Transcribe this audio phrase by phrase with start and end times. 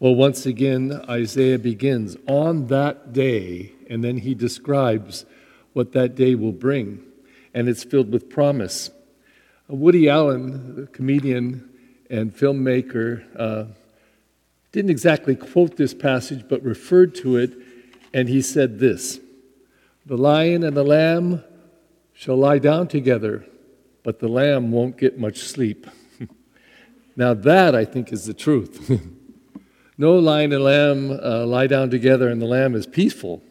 [0.00, 5.26] Well, once again, Isaiah begins on that day, and then he describes
[5.74, 7.02] what that day will bring,
[7.52, 8.88] and it's filled with promise.
[9.68, 11.68] Woody Allen, the comedian
[12.08, 13.64] and filmmaker, uh,
[14.72, 17.52] didn't exactly quote this passage, but referred to it,
[18.14, 19.20] and he said this
[20.06, 21.44] The lion and the lamb
[22.14, 23.44] shall lie down together,
[24.02, 25.86] but the lamb won't get much sleep.
[27.16, 28.90] now, that I think is the truth.
[30.00, 33.42] no lion and lamb uh, lie down together, and the lamb is peaceful.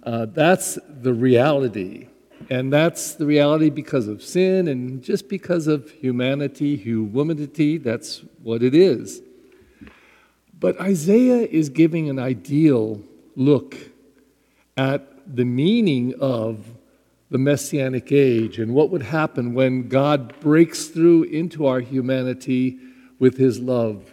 [0.00, 2.06] Uh, that's the reality.
[2.48, 8.62] And that's the reality because of sin and just because of humanity, humanity, that's what
[8.62, 9.20] it is.
[10.56, 13.02] But Isaiah is giving an ideal
[13.34, 13.76] look
[14.76, 16.64] at the meaning of
[17.30, 22.78] the messianic age and what would happen when God breaks through into our humanity
[23.18, 24.12] with his love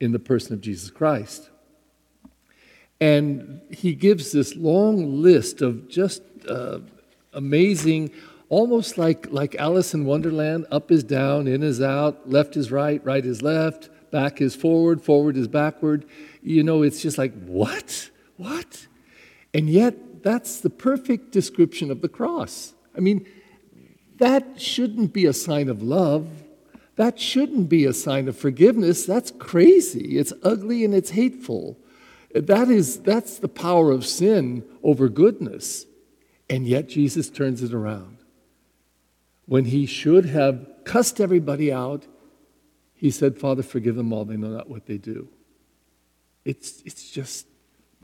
[0.00, 1.50] in the person of Jesus Christ.
[3.00, 6.80] And he gives this long list of just uh,
[7.32, 8.10] amazing,
[8.48, 13.04] almost like, like Alice in Wonderland up is down, in is out, left is right,
[13.04, 16.06] right is left, back is forward, forward is backward.
[16.42, 18.10] You know, it's just like, what?
[18.36, 18.86] What?
[19.52, 22.74] And yet, that's the perfect description of the cross.
[22.96, 23.26] I mean,
[24.18, 26.43] that shouldn't be a sign of love.
[26.96, 29.04] That shouldn't be a sign of forgiveness.
[29.04, 30.18] That's crazy.
[30.18, 31.76] It's ugly and it's hateful.
[32.34, 35.86] That is, that's the power of sin over goodness.
[36.48, 38.18] And yet Jesus turns it around.
[39.46, 42.06] When he should have cussed everybody out,
[42.94, 44.24] he said, Father, forgive them all.
[44.24, 45.28] They know not what they do.
[46.44, 47.46] It's, it's just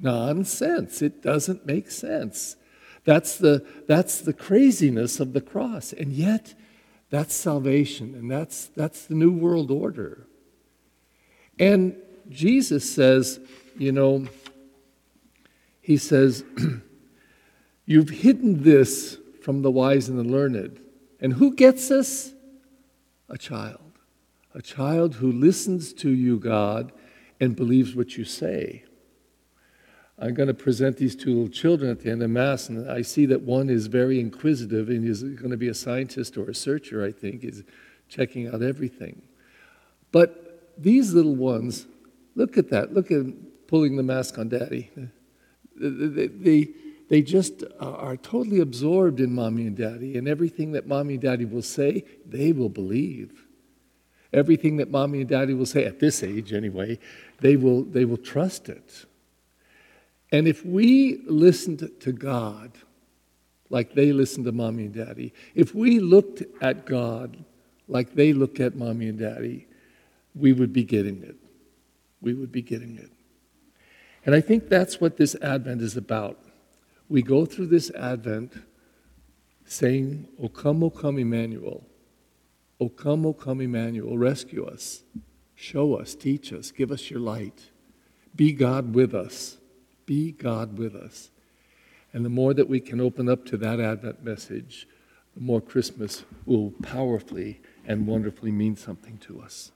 [0.00, 1.00] nonsense.
[1.02, 2.56] It doesn't make sense.
[3.04, 5.92] That's the, that's the craziness of the cross.
[5.92, 6.54] And yet,
[7.10, 10.26] that's salvation, and that's, that's the new world order.
[11.58, 11.96] And
[12.28, 13.40] Jesus says,
[13.76, 14.26] you know,
[15.80, 16.44] he says,
[17.90, 20.80] You've hidden this from the wise and the learned.
[21.20, 22.32] And who gets this?
[23.28, 23.98] A child.
[24.54, 26.92] A child who listens to you, God,
[27.40, 28.84] and believes what you say.
[30.20, 33.00] I'm going to present these two little children at the end of Mass, and I
[33.00, 36.54] see that one is very inquisitive and is going to be a scientist or a
[36.54, 37.62] searcher, I think, is
[38.08, 39.22] checking out everything.
[40.12, 41.86] But these little ones,
[42.34, 42.92] look at that.
[42.92, 43.24] Look at
[43.66, 44.90] pulling the mask on daddy.
[45.76, 46.68] They, they,
[47.08, 51.46] they just are totally absorbed in mommy and daddy, and everything that mommy and daddy
[51.46, 53.46] will say, they will believe.
[54.34, 56.98] Everything that mommy and daddy will say, at this age anyway,
[57.40, 59.06] they will, they will trust it.
[60.32, 62.72] And if we listened to God
[63.68, 67.36] like they listened to mommy and daddy, if we looked at God
[67.88, 69.66] like they look at mommy and daddy,
[70.34, 71.36] we would be getting it.
[72.20, 73.10] We would be getting it.
[74.24, 76.38] And I think that's what this Advent is about
[77.10, 78.54] we go through this Advent
[79.66, 81.84] saying, O come, O come, Emmanuel.
[82.80, 84.16] O come, O come, Emmanuel.
[84.16, 85.02] Rescue us.
[85.56, 87.70] Show us, teach us, give us your light.
[88.34, 89.58] Be God with us.
[90.10, 91.30] Be God with us.
[92.12, 94.88] And the more that we can open up to that Advent message,
[95.36, 99.70] the more Christmas will powerfully and wonderfully mean something to us.